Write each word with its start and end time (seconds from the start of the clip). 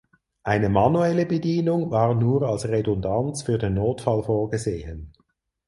Eine 0.41 0.69
manuelle 0.69 1.27
Bedienung 1.27 1.91
war 1.91 2.15
nur 2.15 2.41
als 2.49 2.67
Redundanz 2.67 3.43
für 3.43 3.59
den 3.59 3.75
Notfall 3.75 4.23
vorgesehen. 4.23 5.13